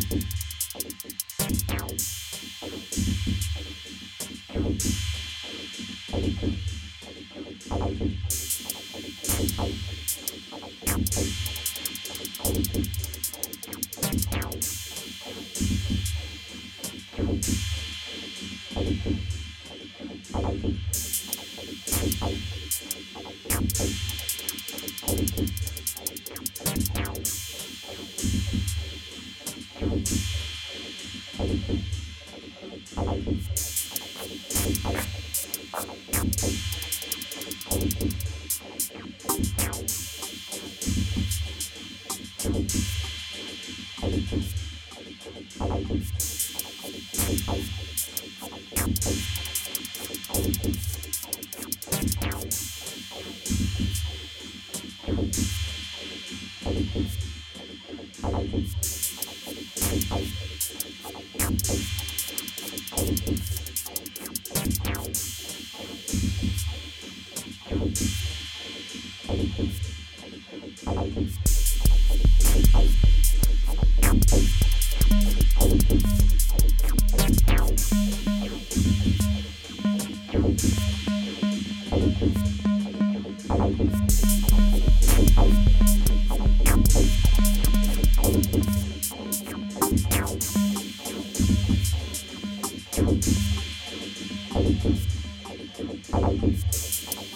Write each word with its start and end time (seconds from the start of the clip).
Thank 0.00 0.24
I 30.00 30.02
like 30.02 30.16
this. 30.96 31.36
I 31.38 31.42
like 31.42 31.66
this. 31.66 32.98
I 32.98 33.02
like 33.02 33.24
this. 33.24 33.59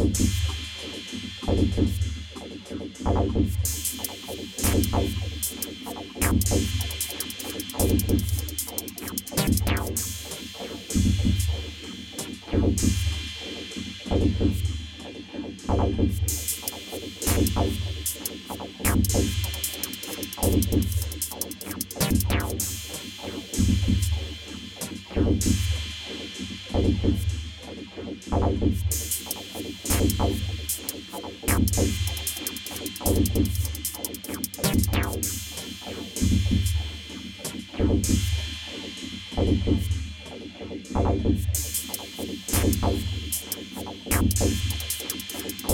I'm 0.00 0.06
gonna 0.06 0.14
go 0.14 0.96
to 0.96 1.56
the 1.56 1.82
next 1.82 2.04
one. 2.04 2.09